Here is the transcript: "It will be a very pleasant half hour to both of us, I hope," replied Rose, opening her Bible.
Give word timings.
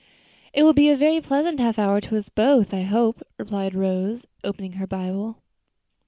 "It 0.51 0.63
will 0.63 0.73
be 0.73 0.89
a 0.89 0.97
very 0.97 1.21
pleasant 1.21 1.59
half 1.59 1.77
hour 1.77 2.01
to 2.01 2.09
both 2.33 2.69
of 2.69 2.73
us, 2.73 2.73
I 2.73 2.81
hope," 2.81 3.21
replied 3.37 3.75
Rose, 3.75 4.25
opening 4.43 4.71
her 4.71 4.87
Bible. 4.87 5.43